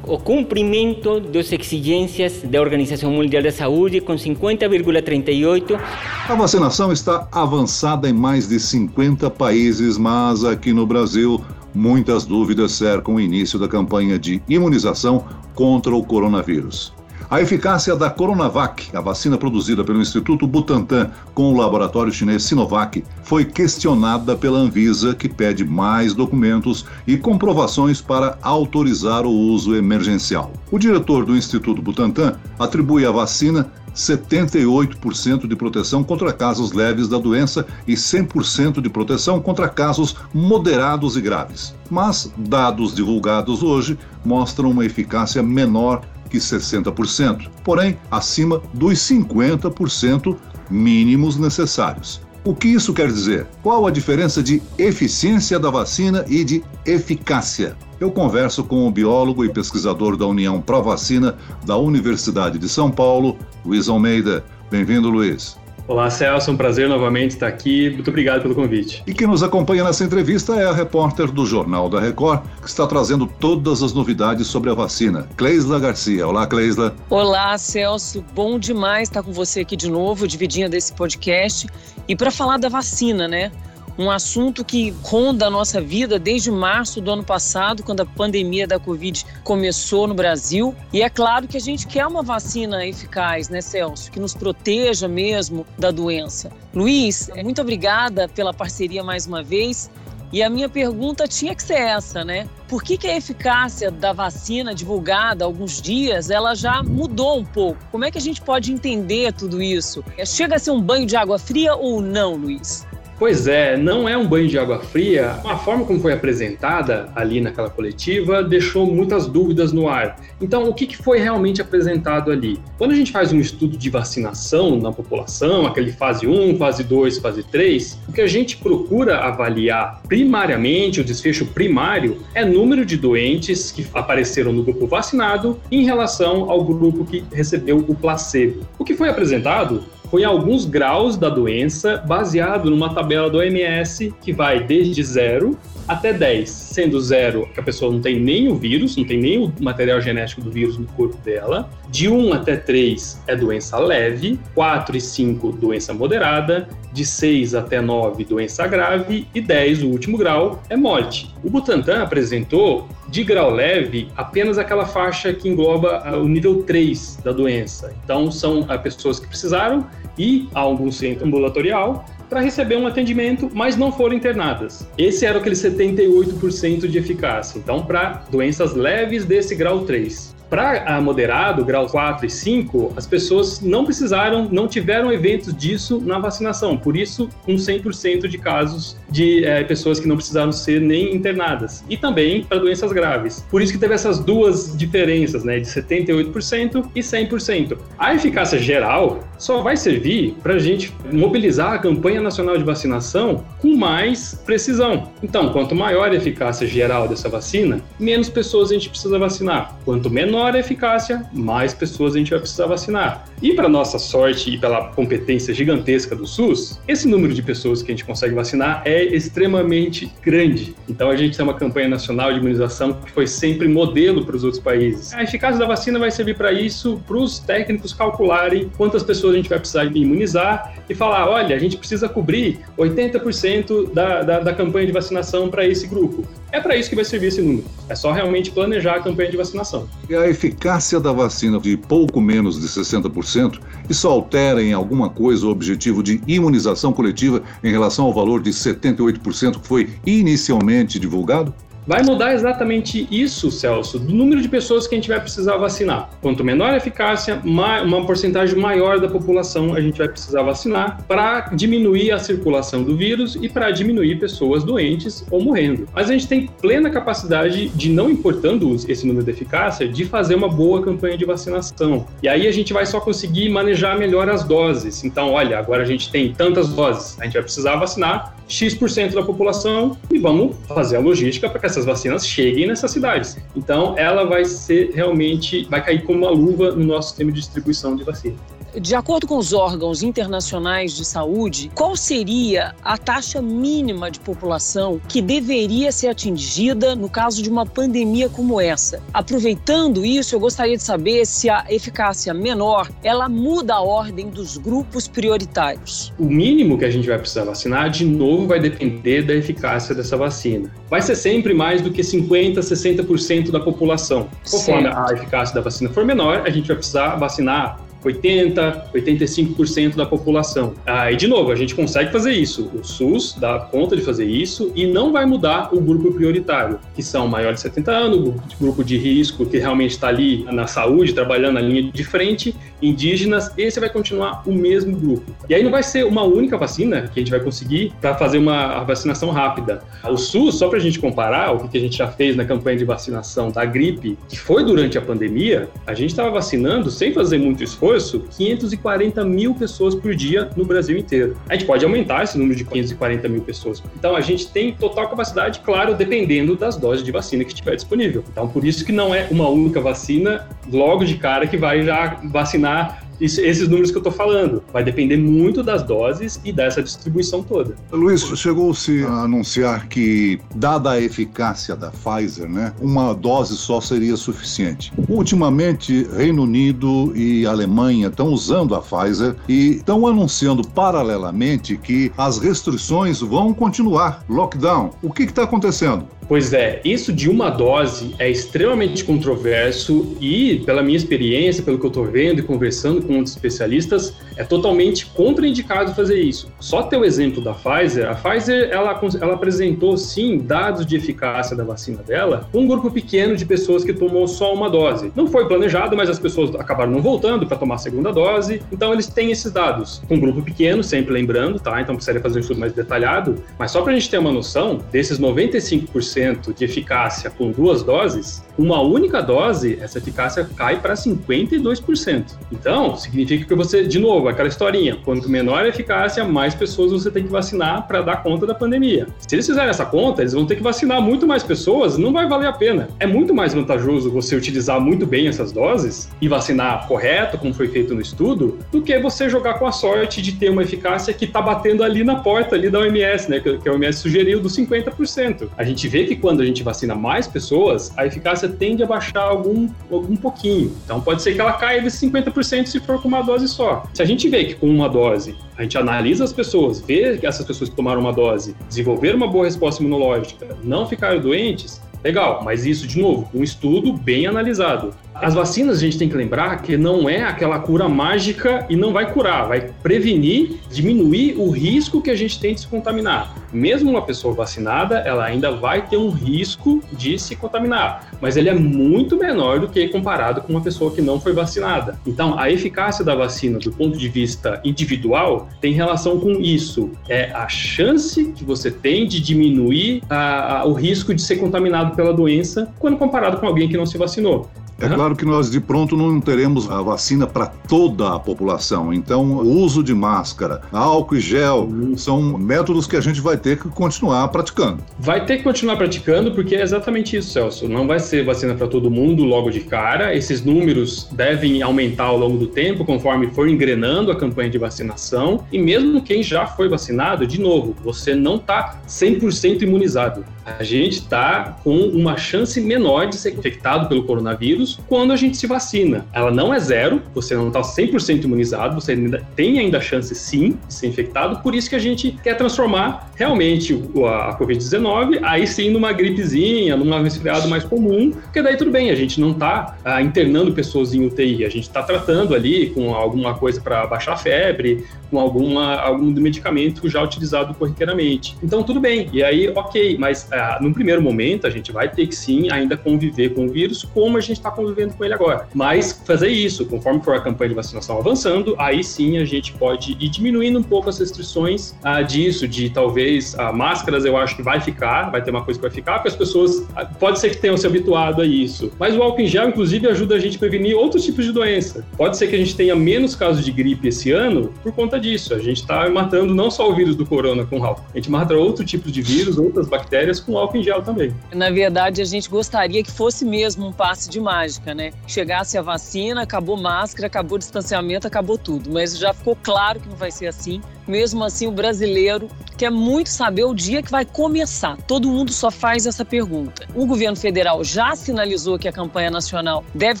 o 0.04 0.18
cumprimento 0.18 1.20
das 1.20 1.52
exigências 1.52 2.42
da 2.42 2.60
Organização 2.60 3.12
Mundial 3.12 3.44
da 3.44 3.52
Saúde 3.52 4.00
com 4.00 4.16
50,38. 4.16 5.80
A 6.28 6.34
vacinação 6.34 6.90
está 6.90 7.28
avançada 7.30 8.10
em 8.10 8.12
mais 8.12 8.48
de 8.48 8.58
50 8.58 9.30
países, 9.30 9.96
mas 9.96 10.42
aqui 10.44 10.72
no 10.72 10.88
Brasil 10.88 11.40
muitas 11.74 12.24
dúvidas 12.24 12.72
cercam 12.72 13.16
o 13.16 13.20
início 13.20 13.58
da 13.58 13.68
campanha 13.68 14.18
de 14.18 14.42
imunização 14.48 15.24
contra 15.54 15.94
o 15.94 16.04
coronavírus. 16.04 16.92
A 17.30 17.40
eficácia 17.40 17.96
da 17.96 18.10
Coronavac, 18.10 18.94
a 18.94 19.00
vacina 19.00 19.38
produzida 19.38 19.82
pelo 19.82 20.00
Instituto 20.00 20.46
Butantan 20.46 21.10
com 21.34 21.52
o 21.52 21.56
laboratório 21.56 22.12
chinês 22.12 22.44
Sinovac, 22.44 23.02
foi 23.24 23.44
questionada 23.44 24.36
pela 24.36 24.58
Anvisa, 24.58 25.14
que 25.14 25.28
pede 25.28 25.64
mais 25.64 26.14
documentos 26.14 26.84
e 27.06 27.16
comprovações 27.16 28.00
para 28.00 28.38
autorizar 28.42 29.24
o 29.24 29.30
uso 29.30 29.74
emergencial. 29.74 30.52
O 30.70 30.78
diretor 30.78 31.24
do 31.24 31.36
Instituto 31.36 31.80
Butantan 31.80 32.36
atribui 32.58 33.06
à 33.06 33.10
vacina 33.10 33.72
78% 33.94 35.46
de 35.46 35.56
proteção 35.56 36.02
contra 36.02 36.32
casos 36.32 36.72
leves 36.72 37.08
da 37.08 37.18
doença 37.18 37.66
e 37.86 37.94
100% 37.94 38.80
de 38.80 38.88
proteção 38.88 39.40
contra 39.40 39.68
casos 39.68 40.16
moderados 40.32 41.16
e 41.16 41.20
graves. 41.20 41.74
Mas 41.90 42.32
dados 42.36 42.94
divulgados 42.94 43.62
hoje 43.62 43.98
mostram 44.24 44.70
uma 44.70 44.84
eficácia 44.84 45.42
menor 45.42 46.02
que 46.28 46.38
60%, 46.38 47.48
porém 47.62 47.96
acima 48.10 48.60
dos 48.72 48.98
50% 48.98 50.36
mínimos 50.70 51.36
necessários. 51.36 52.23
O 52.44 52.54
que 52.54 52.68
isso 52.68 52.92
quer 52.92 53.08
dizer? 53.08 53.46
Qual 53.62 53.86
a 53.86 53.90
diferença 53.90 54.42
de 54.42 54.62
eficiência 54.76 55.58
da 55.58 55.70
vacina 55.70 56.26
e 56.28 56.44
de 56.44 56.62
eficácia? 56.84 57.74
Eu 57.98 58.10
converso 58.10 58.62
com 58.62 58.86
o 58.86 58.90
biólogo 58.90 59.46
e 59.46 59.48
pesquisador 59.48 60.14
da 60.14 60.26
União 60.26 60.60
Pro 60.60 60.82
Vacina 60.82 61.38
da 61.64 61.78
Universidade 61.78 62.58
de 62.58 62.68
São 62.68 62.90
Paulo, 62.90 63.38
Luiz 63.64 63.88
Almeida. 63.88 64.44
Bem-vindo, 64.70 65.08
Luiz. 65.08 65.56
Olá, 65.86 66.08
Celso, 66.08 66.50
um 66.50 66.56
prazer 66.56 66.88
novamente 66.88 67.32
estar 67.32 67.46
aqui. 67.46 67.90
Muito 67.90 68.08
obrigado 68.08 68.40
pelo 68.40 68.54
convite. 68.54 69.02
E 69.06 69.12
quem 69.12 69.26
nos 69.26 69.42
acompanha 69.42 69.84
nessa 69.84 70.02
entrevista 70.02 70.54
é 70.54 70.64
a 70.64 70.72
repórter 70.72 71.30
do 71.30 71.44
Jornal 71.44 71.90
da 71.90 72.00
Record, 72.00 72.40
que 72.62 72.68
está 72.68 72.86
trazendo 72.86 73.26
todas 73.26 73.82
as 73.82 73.92
novidades 73.92 74.46
sobre 74.46 74.70
a 74.70 74.74
vacina, 74.74 75.28
Cleisla 75.36 75.78
Garcia. 75.78 76.26
Olá, 76.26 76.46
Cleisla. 76.46 76.96
Olá, 77.10 77.58
Celso. 77.58 78.24
Bom 78.34 78.58
demais 78.58 79.10
estar 79.10 79.22
com 79.22 79.30
você 79.30 79.60
aqui 79.60 79.76
de 79.76 79.90
novo, 79.90 80.26
dividindo 80.26 80.70
desse 80.70 80.90
podcast. 80.94 81.66
E 82.08 82.16
para 82.16 82.30
falar 82.30 82.56
da 82.56 82.70
vacina, 82.70 83.28
né? 83.28 83.52
Um 83.98 84.10
assunto 84.10 84.64
que 84.64 84.90
ronda 85.02 85.46
a 85.46 85.50
nossa 85.50 85.80
vida 85.80 86.18
desde 86.18 86.50
março 86.50 87.00
do 87.00 87.10
ano 87.10 87.24
passado, 87.24 87.82
quando 87.82 88.00
a 88.00 88.06
pandemia 88.06 88.66
da 88.66 88.78
Covid 88.78 89.24
começou 89.42 90.06
no 90.06 90.14
Brasil. 90.14 90.74
E 90.92 91.02
é 91.02 91.08
claro 91.08 91.46
que 91.46 91.56
a 91.56 91.60
gente 91.60 91.86
quer 91.86 92.06
uma 92.06 92.22
vacina 92.22 92.84
eficaz, 92.86 93.48
né, 93.48 93.60
Celso, 93.60 94.10
que 94.10 94.18
nos 94.18 94.34
proteja 94.34 95.06
mesmo 95.06 95.66
da 95.78 95.90
doença. 95.90 96.50
Luiz, 96.74 97.30
muito 97.42 97.60
obrigada 97.60 98.28
pela 98.28 98.52
parceria 98.52 99.02
mais 99.02 99.26
uma 99.26 99.42
vez. 99.42 99.90
E 100.32 100.42
a 100.42 100.50
minha 100.50 100.68
pergunta 100.68 101.28
tinha 101.28 101.54
que 101.54 101.62
ser 101.62 101.74
essa, 101.74 102.24
né? 102.24 102.48
Por 102.66 102.82
que, 102.82 102.98
que 102.98 103.06
a 103.06 103.16
eficácia 103.16 103.88
da 103.88 104.12
vacina 104.12 104.74
divulgada 104.74 105.44
há 105.44 105.46
alguns 105.46 105.80
dias 105.80 106.28
ela 106.28 106.56
já 106.56 106.82
mudou 106.82 107.38
um 107.38 107.44
pouco? 107.44 107.78
Como 107.92 108.04
é 108.04 108.10
que 108.10 108.18
a 108.18 108.20
gente 108.20 108.40
pode 108.40 108.72
entender 108.72 109.32
tudo 109.32 109.62
isso? 109.62 110.02
Chega 110.26 110.56
a 110.56 110.58
ser 110.58 110.72
um 110.72 110.80
banho 110.80 111.06
de 111.06 111.14
água 111.14 111.38
fria 111.38 111.76
ou 111.76 112.00
não, 112.00 112.34
Luiz? 112.34 112.84
Pois 113.18 113.46
é, 113.46 113.76
não 113.76 114.08
é 114.08 114.16
um 114.16 114.26
banho 114.26 114.48
de 114.48 114.58
água 114.58 114.80
fria. 114.80 115.38
A 115.44 115.56
forma 115.56 115.84
como 115.84 116.00
foi 116.00 116.12
apresentada 116.12 117.08
ali 117.14 117.40
naquela 117.40 117.70
coletiva 117.70 118.42
deixou 118.42 118.86
muitas 118.86 119.26
dúvidas 119.26 119.72
no 119.72 119.88
ar. 119.88 120.16
Então, 120.40 120.68
o 120.68 120.74
que 120.74 120.96
foi 120.96 121.18
realmente 121.18 121.62
apresentado 121.62 122.30
ali? 122.30 122.58
Quando 122.76 122.90
a 122.90 122.94
gente 122.94 123.12
faz 123.12 123.32
um 123.32 123.40
estudo 123.40 123.76
de 123.76 123.88
vacinação 123.88 124.76
na 124.78 124.92
população, 124.92 125.66
aquele 125.66 125.92
fase 125.92 126.26
1, 126.26 126.56
fase 126.58 126.82
2, 126.82 127.18
fase 127.18 127.42
3, 127.44 128.00
o 128.08 128.12
que 128.12 128.20
a 128.20 128.26
gente 128.26 128.56
procura 128.56 129.18
avaliar 129.18 130.02
primariamente, 130.08 131.00
o 131.00 131.04
desfecho 131.04 131.46
primário, 131.46 132.18
é 132.34 132.44
número 132.44 132.84
de 132.84 132.96
doentes 132.96 133.70
que 133.70 133.86
apareceram 133.94 134.52
no 134.52 134.62
grupo 134.62 134.86
vacinado 134.86 135.60
em 135.70 135.84
relação 135.84 136.50
ao 136.50 136.64
grupo 136.64 137.04
que 137.04 137.24
recebeu 137.32 137.84
o 137.88 137.94
placebo. 137.94 138.66
O 138.78 138.84
que 138.84 138.94
foi 138.94 139.08
apresentado 139.08 139.84
foi 140.14 140.22
alguns 140.22 140.64
graus 140.64 141.16
da 141.16 141.28
doença 141.28 141.96
baseado 142.06 142.70
numa 142.70 142.94
tabela 142.94 143.28
do 143.28 143.38
OMS 143.38 144.14
que 144.22 144.32
vai 144.32 144.62
desde 144.62 145.02
zero 145.02 145.58
até 145.88 146.12
10, 146.12 146.48
sendo 146.48 147.00
zero 147.00 147.48
que 147.52 147.58
a 147.58 147.62
pessoa 147.62 147.92
não 147.92 148.00
tem 148.00 148.20
nem 148.20 148.48
o 148.48 148.54
vírus, 148.54 148.96
não 148.96 149.04
tem 149.04 149.20
nem 149.20 149.38
o 149.38 149.52
material 149.60 150.00
genético 150.00 150.40
do 150.40 150.52
vírus 150.52 150.78
no 150.78 150.86
corpo 150.86 151.16
dela. 151.18 151.68
De 151.90 152.08
1 152.08 152.32
até 152.32 152.56
3 152.56 153.22
é 153.26 153.36
doença 153.36 153.76
leve, 153.78 154.38
4 154.54 154.96
e 154.96 155.00
5 155.00 155.52
doença 155.52 155.92
moderada, 155.92 156.68
de 156.92 157.04
6 157.04 157.54
até 157.54 157.80
9 157.80 158.24
doença 158.24 158.66
grave 158.66 159.26
e 159.34 159.40
10, 159.40 159.82
o 159.82 159.88
último 159.88 160.16
grau, 160.16 160.62
é 160.70 160.76
morte. 160.76 161.34
O 161.42 161.50
Butantan 161.50 162.02
apresentou 162.02 162.88
de 163.08 163.22
grau 163.22 163.50
leve 163.50 164.08
apenas 164.16 164.58
aquela 164.58 164.86
faixa 164.86 165.32
que 165.34 165.48
engloba 165.48 166.02
ah, 166.04 166.16
o 166.16 166.28
nível 166.28 166.62
3 166.62 167.18
da 167.22 167.32
doença. 167.32 167.94
Então 168.02 168.30
são 168.30 168.64
ah, 168.68 168.78
pessoas 168.78 169.20
que 169.20 169.26
precisaram 169.26 169.86
ir 170.18 170.48
a 170.54 170.60
algum 170.60 170.90
centro 170.90 171.26
ambulatorial 171.26 172.04
para 172.28 172.40
receber 172.40 172.76
um 172.76 172.86
atendimento, 172.86 173.50
mas 173.52 173.76
não 173.76 173.92
foram 173.92 174.16
internadas. 174.16 174.88
Esse 174.98 175.24
era 175.24 175.38
aquele 175.38 175.54
78% 175.54 176.88
de 176.88 176.98
eficácia. 176.98 177.58
Então, 177.58 177.84
para 177.84 178.24
doenças 178.30 178.74
leves 178.74 179.24
desse 179.24 179.54
grau 179.54 179.84
3. 179.84 180.33
Para 180.48 181.00
moderado, 181.00 181.64
grau 181.64 181.86
4 181.86 182.26
e 182.26 182.30
5, 182.30 182.92
as 182.96 183.06
pessoas 183.06 183.60
não 183.60 183.84
precisaram, 183.84 184.48
não 184.50 184.68
tiveram 184.68 185.12
eventos 185.12 185.54
disso 185.54 186.00
na 186.04 186.18
vacinação. 186.18 186.76
Por 186.76 186.96
isso, 186.96 187.28
um 187.48 187.56
100% 187.56 188.28
de 188.28 188.38
casos 188.38 188.96
de 189.10 189.44
é, 189.44 189.64
pessoas 189.64 189.98
que 189.98 190.06
não 190.06 190.16
precisaram 190.16 190.52
ser 190.52 190.80
nem 190.80 191.14
internadas. 191.14 191.84
E 191.88 191.96
também 191.96 192.44
para 192.44 192.58
doenças 192.58 192.92
graves. 192.92 193.44
Por 193.50 193.62
isso 193.62 193.72
que 193.72 193.78
teve 193.78 193.94
essas 193.94 194.18
duas 194.18 194.76
diferenças, 194.76 195.44
né, 195.44 195.58
de 195.58 195.66
78% 195.66 196.90
e 196.94 197.00
100%. 197.00 197.78
A 197.98 198.14
eficácia 198.14 198.58
geral 198.58 199.20
só 199.38 199.60
vai 199.62 199.76
servir 199.76 200.36
para 200.42 200.54
a 200.54 200.58
gente 200.58 200.92
mobilizar 201.12 201.72
a 201.72 201.78
campanha 201.78 202.20
nacional 202.20 202.56
de 202.56 202.64
vacinação 202.64 203.44
com 203.58 203.76
mais 203.76 204.34
precisão. 204.46 205.10
Então, 205.22 205.50
quanto 205.50 205.74
maior 205.74 206.10
a 206.10 206.14
eficácia 206.14 206.66
geral 206.66 207.08
dessa 207.08 207.28
vacina, 207.28 207.80
menos 207.98 208.28
pessoas 208.28 208.70
a 208.70 208.74
gente 208.74 208.88
precisa 208.88 209.18
vacinar. 209.18 209.76
Quanto 209.84 210.10
menor 210.10 210.33
menor 210.34 210.56
a 210.56 210.58
eficácia, 210.58 211.24
mais 211.32 211.72
pessoas 211.72 212.16
a 212.16 212.18
gente 212.18 212.30
vai 212.30 212.40
precisar 212.40 212.66
vacinar. 212.66 213.24
E 213.40 213.54
para 213.54 213.68
nossa 213.68 214.00
sorte 214.00 214.50
e 214.50 214.58
pela 214.58 214.88
competência 214.88 215.54
gigantesca 215.54 216.16
do 216.16 216.26
SUS, 216.26 216.80
esse 216.88 217.06
número 217.06 217.32
de 217.32 217.40
pessoas 217.40 217.82
que 217.82 217.92
a 217.92 217.94
gente 217.94 218.04
consegue 218.04 218.34
vacinar 218.34 218.82
é 218.84 219.04
extremamente 219.04 220.10
grande. 220.20 220.74
Então 220.88 221.08
a 221.08 221.16
gente 221.16 221.36
tem 221.36 221.44
uma 221.44 221.54
campanha 221.54 221.88
nacional 221.88 222.32
de 222.32 222.40
imunização 222.40 222.94
que 222.94 223.12
foi 223.12 223.28
sempre 223.28 223.68
modelo 223.68 224.24
para 224.26 224.34
os 224.34 224.42
outros 224.42 224.60
países. 224.60 225.14
A 225.14 225.22
eficácia 225.22 225.58
da 225.58 225.66
vacina 225.66 226.00
vai 226.00 226.10
servir 226.10 226.36
para 226.36 226.52
isso, 226.52 227.00
para 227.06 227.16
os 227.16 227.38
técnicos 227.38 227.92
calcularem 227.92 228.70
quantas 228.76 229.04
pessoas 229.04 229.34
a 229.34 229.36
gente 229.36 229.48
vai 229.48 229.60
precisar 229.60 229.84
imunizar 229.84 230.74
e 230.88 230.94
falar, 230.94 231.28
olha, 231.28 231.54
a 231.54 231.58
gente 231.60 231.76
precisa 231.76 232.08
cobrir 232.08 232.58
80% 232.76 233.92
da, 233.92 234.22
da, 234.22 234.40
da 234.40 234.52
campanha 234.52 234.86
de 234.86 234.92
vacinação 234.92 235.48
para 235.48 235.64
esse 235.64 235.86
grupo. 235.86 236.26
É 236.54 236.60
para 236.60 236.76
isso 236.76 236.88
que 236.88 236.94
vai 236.94 237.04
servir 237.04 237.26
esse 237.26 237.42
número. 237.42 237.64
É 237.88 237.96
só 237.96 238.12
realmente 238.12 238.52
planejar 238.52 238.94
a 238.94 239.00
campanha 239.00 239.28
de 239.28 239.36
vacinação. 239.36 239.88
E 240.08 240.14
a 240.14 240.28
eficácia 240.28 241.00
da 241.00 241.10
vacina 241.10 241.58
de 241.58 241.76
pouco 241.76 242.20
menos 242.20 242.60
de 242.60 242.68
60%, 242.68 243.58
isso 243.90 244.06
altera 244.06 244.62
em 244.62 244.72
alguma 244.72 245.10
coisa 245.10 245.48
o 245.48 245.50
objetivo 245.50 246.00
de 246.00 246.20
imunização 246.28 246.92
coletiva 246.92 247.42
em 247.64 247.72
relação 247.72 248.04
ao 248.04 248.14
valor 248.14 248.40
de 248.40 248.50
78% 248.50 249.60
que 249.60 249.66
foi 249.66 249.90
inicialmente 250.06 250.96
divulgado? 251.00 251.52
Vai 251.86 252.02
mudar 252.02 252.32
exatamente 252.32 253.06
isso, 253.10 253.50
Celso, 253.50 253.98
do 253.98 254.14
número 254.14 254.40
de 254.40 254.48
pessoas 254.48 254.86
que 254.86 254.94
a 254.94 254.98
gente 254.98 255.08
vai 255.08 255.20
precisar 255.20 255.56
vacinar. 255.58 256.08
Quanto 256.22 256.42
menor 256.42 256.70
a 256.70 256.78
eficácia, 256.78 257.40
uma 257.44 258.06
porcentagem 258.06 258.58
maior 258.58 258.98
da 258.98 259.08
população 259.08 259.74
a 259.74 259.80
gente 259.80 259.98
vai 259.98 260.08
precisar 260.08 260.42
vacinar 260.42 261.04
para 261.06 261.50
diminuir 261.52 262.10
a 262.10 262.18
circulação 262.18 262.82
do 262.82 262.96
vírus 262.96 263.36
e 263.40 263.48
para 263.48 263.70
diminuir 263.70 264.18
pessoas 264.18 264.64
doentes 264.64 265.26
ou 265.30 265.42
morrendo. 265.42 265.86
Mas 265.94 266.08
a 266.08 266.12
gente 266.14 266.26
tem 266.26 266.46
plena 266.46 266.88
capacidade 266.88 267.68
de, 267.68 267.90
não 267.90 268.10
importando 268.10 268.74
esse 268.88 269.06
número 269.06 269.24
de 269.24 269.32
eficácia, 269.32 269.86
de 269.86 270.06
fazer 270.06 270.34
uma 270.34 270.48
boa 270.48 270.82
campanha 270.82 271.18
de 271.18 271.24
vacinação. 271.26 272.06
E 272.22 272.28
aí 272.28 272.46
a 272.46 272.52
gente 272.52 272.72
vai 272.72 272.86
só 272.86 272.98
conseguir 272.98 273.50
manejar 273.50 273.98
melhor 273.98 274.28
as 274.30 274.42
doses. 274.42 275.04
Então, 275.04 275.32
olha, 275.32 275.58
agora 275.58 275.82
a 275.82 275.86
gente 275.86 276.10
tem 276.10 276.32
tantas 276.32 276.70
doses, 276.70 277.20
a 277.20 277.24
gente 277.24 277.34
vai 277.34 277.42
precisar 277.42 277.76
vacinar 277.76 278.34
X% 278.48 279.14
da 279.14 279.22
população 279.22 279.96
e 280.10 280.18
vamos 280.18 280.56
fazer 280.68 280.96
a 280.96 281.00
logística 281.00 281.48
para 281.48 281.60
que 281.60 281.66
essas 281.74 281.84
vacinas 281.84 282.26
cheguem 282.26 282.66
nessas 282.66 282.90
cidades. 282.90 283.36
Então, 283.56 283.98
ela 283.98 284.24
vai 284.24 284.44
ser 284.44 284.92
realmente, 284.94 285.64
vai 285.68 285.84
cair 285.84 286.04
como 286.04 286.20
uma 286.20 286.30
luva 286.30 286.70
no 286.70 286.84
nosso 286.84 287.08
sistema 287.08 287.32
de 287.32 287.40
distribuição 287.40 287.96
de 287.96 288.04
vacina. 288.04 288.36
De 288.80 288.94
acordo 288.96 289.26
com 289.26 289.36
os 289.36 289.52
órgãos 289.52 290.02
internacionais 290.02 290.96
de 290.96 291.04
saúde, 291.04 291.70
qual 291.74 291.94
seria 291.96 292.74
a 292.82 292.98
taxa 292.98 293.40
mínima 293.40 294.10
de 294.10 294.18
população 294.18 295.00
que 295.08 295.22
deveria 295.22 295.92
ser 295.92 296.08
atingida 296.08 296.96
no 296.96 297.08
caso 297.08 297.40
de 297.40 297.48
uma 297.48 297.64
pandemia 297.64 298.28
como 298.28 298.60
essa? 298.60 299.00
Aproveitando 299.12 300.04
isso, 300.04 300.34
eu 300.34 300.40
gostaria 300.40 300.76
de 300.76 300.82
saber 300.82 301.24
se 301.24 301.48
a 301.48 301.64
eficácia 301.68 302.34
menor, 302.34 302.90
ela 303.04 303.28
muda 303.28 303.74
a 303.74 303.80
ordem 303.80 304.28
dos 304.28 304.56
grupos 304.56 305.06
prioritários. 305.06 306.12
O 306.18 306.24
mínimo 306.24 306.76
que 306.76 306.84
a 306.84 306.90
gente 306.90 307.06
vai 307.06 307.18
precisar 307.18 307.44
vacinar, 307.44 307.90
de 307.90 308.04
novo, 308.04 308.48
vai 308.48 308.58
depender 308.58 309.22
da 309.22 309.34
eficácia 309.34 309.94
dessa 309.94 310.16
vacina. 310.16 310.70
Vai 310.90 311.00
ser 311.00 311.14
sempre 311.14 311.54
mais 311.54 311.80
do 311.80 311.92
que 311.92 312.02
50, 312.02 312.60
60% 312.60 313.52
da 313.52 313.60
população. 313.60 314.28
Conforme 314.50 314.88
a 314.88 315.06
eficácia 315.12 315.54
da 315.54 315.60
vacina 315.60 315.90
for 315.90 316.04
menor, 316.04 316.42
a 316.44 316.50
gente 316.50 316.66
vai 316.66 316.76
precisar 316.76 317.16
vacinar 317.16 317.83
80, 318.04 318.90
85% 318.94 319.96
da 319.96 320.06
população. 320.06 320.74
Ah, 320.86 321.10
e 321.10 321.16
de 321.16 321.26
novo, 321.26 321.50
a 321.50 321.56
gente 321.56 321.74
consegue 321.74 322.12
fazer 322.12 322.32
isso. 322.32 322.70
O 322.74 322.84
SUS 322.84 323.34
dá 323.38 323.58
conta 323.58 323.96
de 323.96 324.02
fazer 324.02 324.26
isso 324.26 324.72
e 324.74 324.86
não 324.86 325.12
vai 325.12 325.24
mudar 325.24 325.74
o 325.74 325.80
grupo 325.80 326.12
prioritário, 326.12 326.78
que 326.94 327.02
são 327.02 327.26
maiores 327.26 327.56
de 327.56 327.62
70 327.62 327.90
anos, 327.90 328.34
grupo 328.60 328.84
de 328.84 328.96
risco 328.96 329.46
que 329.46 329.58
realmente 329.58 329.92
está 329.92 330.08
ali 330.08 330.44
na 330.44 330.66
saúde, 330.66 331.12
trabalhando 331.12 331.54
na 331.54 331.60
linha 331.60 331.90
de 331.90 332.04
frente, 332.04 332.54
indígenas, 332.82 333.50
esse 333.56 333.80
vai 333.80 333.88
continuar 333.88 334.42
o 334.46 334.52
mesmo 334.52 334.96
grupo. 334.96 335.32
E 335.48 335.54
aí 335.54 335.62
não 335.62 335.70
vai 335.70 335.82
ser 335.82 336.04
uma 336.04 336.22
única 336.22 336.56
vacina 336.56 337.02
que 337.02 337.20
a 337.20 337.22
gente 337.22 337.30
vai 337.30 337.40
conseguir 337.40 337.92
para 338.00 338.14
fazer 338.14 338.38
uma 338.38 338.82
vacinação 338.84 339.30
rápida. 339.30 339.82
O 340.04 340.16
SUS, 340.16 340.56
só 340.56 340.68
para 340.68 340.78
a 340.78 340.80
gente 340.80 340.98
comparar 340.98 341.52
o 341.52 341.68
que 341.68 341.78
a 341.78 341.80
gente 341.80 341.96
já 341.96 342.08
fez 342.08 342.36
na 342.36 342.44
campanha 342.44 342.76
de 342.76 342.84
vacinação 342.84 343.50
da 343.50 343.64
gripe, 343.64 344.18
que 344.28 344.38
foi 344.38 344.64
durante 344.64 344.98
a 344.98 345.00
pandemia, 345.00 345.68
a 345.86 345.94
gente 345.94 346.10
estava 346.10 346.30
vacinando 346.30 346.90
sem 346.90 347.12
fazer 347.12 347.38
muito 347.38 347.62
esforço 347.62 347.93
esforço 347.94 348.20
540 348.36 349.24
mil 349.24 349.54
pessoas 349.54 349.94
por 349.94 350.14
dia 350.14 350.50
no 350.56 350.64
Brasil 350.64 350.98
inteiro. 350.98 351.36
A 351.48 351.54
gente 351.54 351.64
pode 351.64 351.84
aumentar 351.84 352.24
esse 352.24 352.36
número 352.36 352.56
de 352.56 352.64
540 352.64 353.28
mil 353.28 353.42
pessoas. 353.42 353.82
Então 353.96 354.16
a 354.16 354.20
gente 354.20 354.48
tem 354.48 354.72
total 354.72 355.08
capacidade, 355.08 355.60
claro, 355.60 355.94
dependendo 355.94 356.56
das 356.56 356.76
doses 356.76 357.04
de 357.04 357.12
vacina 357.12 357.44
que 357.44 357.52
estiver 357.52 357.76
disponível. 357.76 358.24
Então 358.30 358.48
por 358.48 358.64
isso 358.64 358.84
que 358.84 358.92
não 358.92 359.14
é 359.14 359.28
uma 359.30 359.48
única 359.48 359.80
vacina 359.80 360.48
logo 360.70 361.04
de 361.04 361.16
cara 361.16 361.46
que 361.46 361.56
vai 361.56 361.82
já 361.82 362.20
vacinar 362.24 363.03
isso, 363.20 363.40
esses 363.40 363.68
números 363.68 363.90
que 363.90 363.96
eu 363.96 364.00
estou 364.00 364.12
falando. 364.12 364.62
Vai 364.72 364.84
depender 364.84 365.16
muito 365.16 365.62
das 365.62 365.82
doses 365.82 366.40
e 366.44 366.52
dessa 366.52 366.82
distribuição 366.82 367.42
toda. 367.42 367.74
Luiz, 367.92 368.22
chegou-se 368.36 369.02
a 369.04 369.22
anunciar 369.22 369.88
que, 369.88 370.38
dada 370.54 370.92
a 370.92 371.00
eficácia 371.00 371.76
da 371.76 371.90
Pfizer, 371.90 372.48
né, 372.48 372.72
uma 372.80 373.12
dose 373.14 373.56
só 373.56 373.80
seria 373.80 374.16
suficiente. 374.16 374.92
Ultimamente, 375.08 376.06
Reino 376.16 376.42
Unido 376.42 377.12
e 377.16 377.46
Alemanha 377.46 378.08
estão 378.08 378.28
usando 378.28 378.74
a 378.74 378.80
Pfizer 378.80 379.36
e 379.48 379.76
estão 379.76 380.06
anunciando 380.06 380.66
paralelamente 380.68 381.76
que 381.76 382.12
as 382.16 382.38
restrições 382.38 383.20
vão 383.20 383.52
continuar. 383.52 384.24
Lockdown. 384.28 384.90
O 385.02 385.12
que 385.12 385.24
está 385.24 385.44
acontecendo? 385.44 386.06
Pois 386.26 386.54
é, 386.54 386.80
isso 386.84 387.12
de 387.12 387.28
uma 387.28 387.50
dose 387.50 388.14
é 388.18 388.30
extremamente 388.30 389.04
controverso 389.04 390.16
e, 390.20 390.62
pela 390.64 390.82
minha 390.82 390.96
experiência, 390.96 391.62
pelo 391.62 391.78
que 391.78 391.84
eu 391.84 391.88
estou 391.88 392.06
vendo 392.06 392.38
e 392.38 392.42
conversando 392.42 393.03
com 393.04 393.14
outros 393.14 393.34
especialistas, 393.34 394.14
é 394.36 394.44
totalmente 394.44 395.06
contraindicado 395.06 395.94
fazer 395.94 396.20
isso. 396.20 396.50
Só 396.58 396.82
ter 396.82 396.96
o 396.96 397.04
exemplo 397.04 397.42
da 397.42 397.52
Pfizer, 397.52 398.10
a 398.10 398.14
Pfizer 398.14 398.68
ela, 398.70 399.00
ela 399.20 399.34
apresentou 399.34 399.96
sim 399.96 400.38
dados 400.38 400.84
de 400.84 400.96
eficácia 400.96 401.56
da 401.56 401.64
vacina 401.64 402.02
dela 402.02 402.48
um 402.52 402.66
grupo 402.66 402.90
pequeno 402.90 403.36
de 403.36 403.44
pessoas 403.44 403.84
que 403.84 403.92
tomou 403.92 404.26
só 404.26 404.52
uma 404.54 404.68
dose. 404.68 405.12
Não 405.14 405.26
foi 405.26 405.46
planejado, 405.46 405.96
mas 405.96 406.08
as 406.08 406.18
pessoas 406.18 406.54
acabaram 406.54 406.90
não 406.90 407.02
voltando 407.02 407.46
para 407.46 407.56
tomar 407.56 407.76
a 407.76 407.78
segunda 407.78 408.12
dose, 408.12 408.62
então 408.72 408.92
eles 408.92 409.06
têm 409.06 409.30
esses 409.30 409.52
dados. 409.52 410.02
Com 410.08 410.16
um 410.16 410.20
grupo 410.20 410.42
pequeno, 410.42 410.82
sempre 410.82 411.12
lembrando, 411.12 411.58
tá? 411.58 411.80
Então 411.80 411.94
precisaria 411.94 412.20
fazer 412.20 412.38
um 412.38 412.40
estudo 412.40 412.60
mais 412.60 412.72
detalhado, 412.72 413.42
mas 413.58 413.70
só 413.70 413.82
para 413.82 413.92
a 413.92 413.94
gente 413.94 414.10
ter 414.10 414.18
uma 414.18 414.32
noção, 414.32 414.80
desses 414.90 415.18
95% 415.18 416.54
de 416.54 416.64
eficácia 416.64 417.30
com 417.30 417.50
duas 417.50 417.82
doses, 417.82 418.42
uma 418.56 418.80
única 418.80 419.20
dose, 419.20 419.78
essa 419.80 419.98
eficácia 419.98 420.48
cai 420.56 420.80
para 420.80 420.94
52%. 420.94 422.24
Então, 422.52 422.93
significa 422.96 423.44
que 423.44 423.54
você, 423.54 423.84
de 423.84 423.98
novo, 423.98 424.28
aquela 424.28 424.48
historinha, 424.48 424.96
quanto 425.04 425.28
menor 425.28 425.64
a 425.64 425.68
eficácia, 425.68 426.24
mais 426.24 426.54
pessoas 426.54 426.92
você 426.92 427.10
tem 427.10 427.24
que 427.24 427.30
vacinar 427.30 427.86
para 427.86 428.02
dar 428.02 428.22
conta 428.22 428.46
da 428.46 428.54
pandemia. 428.54 429.06
Se 429.26 429.34
eles 429.34 429.46
fizerem 429.46 429.70
essa 429.70 429.84
conta, 429.84 430.22
eles 430.22 430.32
vão 430.32 430.46
ter 430.46 430.56
que 430.56 430.62
vacinar 430.62 431.00
muito 431.00 431.26
mais 431.26 431.42
pessoas, 431.42 431.98
não 431.98 432.12
vai 432.12 432.28
valer 432.28 432.48
a 432.48 432.52
pena. 432.52 432.88
É 433.00 433.06
muito 433.06 433.34
mais 433.34 433.54
vantajoso 433.54 434.10
você 434.10 434.36
utilizar 434.36 434.80
muito 434.80 435.06
bem 435.06 435.28
essas 435.28 435.52
doses 435.52 436.10
e 436.20 436.28
vacinar 436.28 436.86
correto, 436.86 437.38
como 437.38 437.52
foi 437.54 437.68
feito 437.68 437.94
no 437.94 438.00
estudo, 438.00 438.58
do 438.70 438.82
que 438.82 438.98
você 438.98 439.28
jogar 439.28 439.54
com 439.54 439.66
a 439.66 439.72
sorte 439.72 440.22
de 440.22 440.32
ter 440.32 440.50
uma 440.50 440.62
eficácia 440.62 441.12
que 441.12 441.24
está 441.24 441.40
batendo 441.40 441.82
ali 441.82 442.04
na 442.04 442.16
porta 442.16 442.54
ali 442.54 442.70
da 442.70 442.80
OMS, 442.80 443.30
né, 443.30 443.40
que 443.40 443.68
a 443.68 443.72
OMS 443.72 443.98
sugeriu 443.98 444.40
dos 444.40 444.56
50%. 444.56 445.48
A 445.56 445.64
gente 445.64 445.88
vê 445.88 446.04
que 446.04 446.16
quando 446.16 446.40
a 446.40 446.44
gente 446.44 446.62
vacina 446.62 446.94
mais 446.94 447.26
pessoas, 447.26 447.92
a 447.96 448.06
eficácia 448.06 448.48
tende 448.48 448.82
a 448.82 448.86
baixar 448.86 449.22
algum, 449.22 449.68
algum 449.90 450.16
pouquinho. 450.16 450.72
Então 450.84 451.00
pode 451.00 451.22
ser 451.22 451.34
que 451.34 451.40
ela 451.40 451.52
caia 451.52 451.82
de 451.82 451.88
50% 451.88 452.66
se 452.66 452.80
for 452.84 453.00
com 453.00 453.08
uma 453.08 453.22
dose 453.22 453.48
só. 453.48 453.84
Se 453.92 454.02
a 454.02 454.04
gente 454.04 454.28
vê 454.28 454.44
que 454.44 454.54
com 454.54 454.68
uma 454.68 454.88
dose 454.88 455.34
a 455.56 455.62
gente 455.62 455.76
analisa 455.78 456.24
as 456.24 456.32
pessoas, 456.32 456.80
vê 456.80 457.16
que 457.16 457.26
essas 457.26 457.46
pessoas 457.46 457.70
que 457.70 457.76
tomaram 457.76 458.00
uma 458.00 458.12
dose 458.12 458.56
desenvolveram 458.68 459.16
uma 459.16 459.28
boa 459.28 459.44
resposta 459.44 459.82
imunológica, 459.82 460.56
não 460.62 460.86
ficaram 460.86 461.20
doentes, 461.20 461.80
legal, 462.02 462.42
mas 462.44 462.66
isso, 462.66 462.86
de 462.86 463.00
novo, 463.00 463.28
um 463.34 463.42
estudo 463.42 463.92
bem 463.92 464.26
analisado. 464.26 464.94
As 465.14 465.32
vacinas, 465.32 465.78
a 465.78 465.80
gente 465.80 465.96
tem 465.96 466.08
que 466.08 466.16
lembrar 466.16 466.60
que 466.60 466.76
não 466.76 467.08
é 467.08 467.22
aquela 467.22 467.60
cura 467.60 467.88
mágica 467.88 468.66
e 468.68 468.74
não 468.74 468.92
vai 468.92 469.12
curar, 469.12 469.46
vai 469.46 469.70
prevenir, 469.82 470.56
diminuir 470.70 471.36
o 471.38 471.50
risco 471.50 472.02
que 472.02 472.10
a 472.10 472.16
gente 472.16 472.40
tem 472.40 472.54
de 472.54 472.62
se 472.62 472.66
contaminar. 472.66 473.32
Mesmo 473.52 473.90
uma 473.90 474.02
pessoa 474.02 474.34
vacinada, 474.34 474.98
ela 474.98 475.24
ainda 475.24 475.52
vai 475.52 475.86
ter 475.86 475.96
um 475.96 476.10
risco 476.10 476.82
de 476.92 477.16
se 477.16 477.36
contaminar, 477.36 478.10
mas 478.20 478.36
ele 478.36 478.48
é 478.48 478.54
muito 478.54 479.16
menor 479.16 479.60
do 479.60 479.68
que 479.68 479.86
comparado 479.88 480.40
com 480.42 480.52
uma 480.52 480.60
pessoa 480.60 480.90
que 480.90 481.00
não 481.00 481.20
foi 481.20 481.32
vacinada. 481.32 481.96
Então, 482.04 482.36
a 482.36 482.50
eficácia 482.50 483.04
da 483.04 483.14
vacina, 483.14 483.60
do 483.60 483.70
ponto 483.70 483.96
de 483.96 484.08
vista 484.08 484.60
individual, 484.64 485.48
tem 485.60 485.72
relação 485.72 486.18
com 486.18 486.32
isso. 486.32 486.90
É 487.08 487.30
a 487.30 487.48
chance 487.48 488.32
que 488.32 488.42
você 488.42 488.68
tem 488.68 489.06
de 489.06 489.20
diminuir 489.20 490.02
a, 490.10 490.58
a, 490.58 490.66
o 490.66 490.72
risco 490.72 491.14
de 491.14 491.22
ser 491.22 491.36
contaminado 491.36 491.94
pela 491.94 492.12
doença 492.12 492.72
quando 492.80 492.96
comparado 492.96 493.36
com 493.36 493.46
alguém 493.46 493.68
que 493.68 493.76
não 493.76 493.86
se 493.86 493.96
vacinou. 493.96 494.50
É 494.80 494.88
claro 494.88 495.14
que 495.14 495.24
nós 495.24 495.50
de 495.50 495.60
pronto 495.60 495.96
não 495.96 496.20
teremos 496.20 496.70
a 496.70 496.82
vacina 496.82 497.26
para 497.26 497.46
toda 497.46 498.14
a 498.14 498.18
população. 498.18 498.92
Então, 498.92 499.24
o 499.24 499.60
uso 499.60 499.82
de 499.82 499.94
máscara, 499.94 500.62
álcool 500.72 501.16
e 501.16 501.20
gel 501.20 501.68
são 501.96 502.36
métodos 502.38 502.86
que 502.86 502.96
a 502.96 503.00
gente 503.00 503.20
vai 503.20 503.36
ter 503.36 503.58
que 503.58 503.68
continuar 503.68 504.26
praticando. 504.28 504.82
Vai 504.98 505.24
ter 505.24 505.38
que 505.38 505.44
continuar 505.44 505.76
praticando 505.76 506.32
porque 506.32 506.56
é 506.56 506.62
exatamente 506.62 507.16
isso, 507.16 507.30
Celso. 507.30 507.68
Não 507.68 507.86
vai 507.86 508.00
ser 508.00 508.24
vacina 508.24 508.54
para 508.54 508.66
todo 508.66 508.90
mundo 508.90 509.24
logo 509.24 509.50
de 509.50 509.60
cara. 509.60 510.14
Esses 510.14 510.44
números 510.44 511.08
devem 511.12 511.62
aumentar 511.62 512.04
ao 512.04 512.18
longo 512.18 512.36
do 512.36 512.46
tempo 512.46 512.84
conforme 512.84 513.28
for 513.28 513.48
engrenando 513.48 514.10
a 514.10 514.16
campanha 514.16 514.50
de 514.50 514.58
vacinação. 514.58 515.44
E 515.52 515.58
mesmo 515.58 516.02
quem 516.02 516.22
já 516.22 516.46
foi 516.46 516.68
vacinado, 516.68 517.26
de 517.26 517.40
novo, 517.40 517.74
você 517.82 518.14
não 518.14 518.36
está 518.36 518.80
100% 518.88 519.62
imunizado. 519.62 520.24
A 520.44 520.62
gente 520.62 520.94
está 520.94 521.56
com 521.64 521.76
uma 521.76 522.16
chance 522.16 522.60
menor 522.60 523.06
de 523.06 523.16
ser 523.16 523.34
infectado 523.34 523.88
pelo 523.88 524.04
coronavírus 524.04 524.78
quando 524.88 525.12
a 525.12 525.16
gente 525.16 525.36
se 525.36 525.46
vacina. 525.46 526.06
Ela 526.12 526.30
não 526.30 526.52
é 526.52 526.58
zero, 526.58 527.00
você 527.14 527.34
não 527.34 527.48
está 527.48 527.62
100% 527.62 528.24
imunizado, 528.24 528.74
você 528.74 528.92
ainda, 528.92 529.26
tem 529.34 529.58
ainda 529.58 529.78
a 529.78 529.80
chance 529.80 530.14
sim 530.14 530.58
de 530.66 530.74
ser 530.74 530.88
infectado, 530.88 531.40
por 531.42 531.54
isso 531.54 531.68
que 531.68 531.76
a 531.76 531.78
gente 531.78 532.12
quer 532.22 532.36
transformar 532.36 533.10
realmente 533.16 533.72
a 534.06 534.36
Covid-19 534.38 535.20
aí 535.22 535.46
sim 535.46 535.70
numa 535.70 535.92
gripezinha, 535.92 536.76
num 536.76 537.02
resfriado 537.02 537.48
mais 537.48 537.64
comum, 537.64 538.10
porque 538.10 538.42
daí 538.42 538.56
tudo 538.56 538.70
bem, 538.70 538.90
a 538.90 538.94
gente 538.94 539.20
não 539.20 539.30
está 539.30 539.76
ah, 539.84 540.02
internando 540.02 540.52
pessoas 540.52 540.94
em 540.94 541.06
UTI, 541.06 541.44
a 541.44 541.48
gente 541.48 541.64
está 541.64 541.82
tratando 541.82 542.34
ali 542.34 542.70
com 542.70 542.94
alguma 542.94 543.34
coisa 543.34 543.60
para 543.60 543.86
baixar 543.86 544.14
a 544.14 544.16
febre, 544.16 544.84
com 545.10 545.18
alguma, 545.18 545.76
algum 545.76 546.10
medicamento 546.10 546.88
já 546.88 547.02
utilizado 547.02 547.54
corriqueiramente. 547.54 548.36
Então 548.42 548.62
tudo 548.62 548.80
bem, 548.80 549.08
e 549.12 549.22
aí 549.22 549.48
ok, 549.54 549.96
mas 549.98 550.28
ah, 550.34 550.58
no 550.60 550.72
primeiro 550.72 551.00
momento 551.00 551.46
a 551.46 551.50
gente 551.50 551.72
vai 551.72 551.88
ter 551.88 552.06
que 552.06 552.14
sim 552.14 552.50
ainda 552.50 552.76
conviver 552.76 553.34
com 553.34 553.46
o 553.46 553.48
vírus 553.48 553.84
como 553.84 554.16
a 554.16 554.20
gente 554.20 554.38
está 554.38 554.50
convivendo 554.50 554.94
com 554.94 555.04
ele 555.04 555.14
agora. 555.14 555.48
Mas 555.54 556.02
fazer 556.04 556.28
isso, 556.28 556.66
conforme 556.66 557.02
for 557.02 557.14
a 557.14 557.20
campanha 557.20 557.50
de 557.50 557.54
vacinação 557.54 557.98
avançando, 557.98 558.54
aí 558.58 558.82
sim 558.82 559.18
a 559.18 559.24
gente 559.24 559.52
pode 559.52 559.92
ir 559.92 560.08
diminuindo 560.08 560.58
um 560.58 560.62
pouco 560.62 560.88
as 560.88 560.98
restrições 560.98 561.74
ah, 561.82 562.02
disso, 562.02 562.46
de 562.46 562.70
talvez 562.70 563.34
ah, 563.38 563.52
máscaras 563.52 564.04
eu 564.04 564.16
acho 564.16 564.36
que 564.36 564.42
vai 564.42 564.60
ficar, 564.60 565.10
vai 565.10 565.22
ter 565.22 565.30
uma 565.30 565.44
coisa 565.44 565.58
que 565.58 565.66
vai 565.66 565.74
ficar, 565.74 565.94
porque 565.94 566.08
as 566.08 566.16
pessoas 566.16 566.66
ah, 566.74 566.84
pode 566.84 567.18
ser 567.18 567.30
que 567.30 567.36
tenham 567.38 567.56
se 567.56 567.66
habituado 567.66 568.22
a 568.22 568.26
isso. 568.26 568.72
Mas 568.78 568.96
o 568.96 569.02
álcool 569.02 569.20
em 569.20 569.26
gel, 569.26 569.48
inclusive, 569.48 569.86
ajuda 569.88 570.16
a 570.16 570.18
gente 570.18 570.36
a 570.36 570.38
prevenir 570.38 570.76
outros 570.76 571.04
tipos 571.04 571.24
de 571.24 571.32
doença. 571.32 571.84
Pode 571.96 572.16
ser 572.16 572.28
que 572.28 572.34
a 572.34 572.38
gente 572.38 572.56
tenha 572.56 572.74
menos 572.74 573.14
casos 573.14 573.44
de 573.44 573.50
gripe 573.50 573.88
esse 573.88 574.10
ano 574.10 574.52
por 574.62 574.72
conta 574.72 574.98
disso. 574.98 575.34
A 575.34 575.38
gente 575.38 575.60
está 575.60 575.88
matando 575.88 576.34
não 576.34 576.50
só 576.50 576.70
o 576.70 576.74
vírus 576.74 576.96
do 576.96 577.06
corona 577.06 577.44
com 577.44 577.64
álcool, 577.64 577.84
a 577.92 577.96
gente 577.96 578.10
mata 578.10 578.34
outro 578.34 578.64
tipo 578.64 578.90
de 578.90 579.02
vírus, 579.02 579.38
outras 579.38 579.68
bactérias 579.68 580.20
com 580.24 580.36
álcool 580.36 580.58
em 580.58 580.62
gel 580.62 580.82
também. 580.82 581.14
Na 581.32 581.50
verdade, 581.50 582.00
a 582.00 582.04
gente 582.04 582.28
gostaria 582.28 582.82
que 582.82 582.90
fosse 582.90 583.24
mesmo 583.24 583.66
um 583.66 583.72
passe 583.72 584.08
de 584.08 584.20
mágica, 584.20 584.74
né? 584.74 584.92
Chegasse 585.06 585.56
a 585.58 585.62
vacina, 585.62 586.22
acabou 586.22 586.56
máscara, 586.56 587.06
acabou 587.06 587.38
distanciamento, 587.38 588.06
acabou 588.06 588.38
tudo. 588.38 588.70
Mas 588.70 588.98
já 588.98 589.12
ficou 589.12 589.36
claro 589.42 589.80
que 589.80 589.88
não 589.88 589.96
vai 589.96 590.10
ser 590.10 590.26
assim. 590.26 590.60
Mesmo 590.86 591.24
assim, 591.24 591.46
o 591.46 591.52
brasileiro 591.52 592.28
quer 592.56 592.70
muito 592.70 593.10
saber 593.10 593.44
o 593.44 593.54
dia 593.54 593.82
que 593.82 593.90
vai 593.90 594.04
começar. 594.04 594.76
Todo 594.86 595.08
mundo 595.08 595.32
só 595.32 595.50
faz 595.50 595.86
essa 595.86 596.04
pergunta. 596.04 596.66
O 596.74 596.86
governo 596.86 597.16
federal 597.16 597.64
já 597.64 597.96
sinalizou 597.96 598.58
que 598.58 598.68
a 598.68 598.72
campanha 598.72 599.10
nacional 599.10 599.64
deve 599.74 600.00